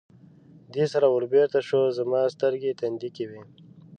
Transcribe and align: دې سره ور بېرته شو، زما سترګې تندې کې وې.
دې 0.73 0.85
سره 0.93 1.07
ور 1.09 1.25
بېرته 1.33 1.59
شو، 1.67 1.81
زما 1.97 2.21
سترګې 2.35 2.71
تندې 2.79 3.09
کې 3.15 3.25
وې. 3.29 3.41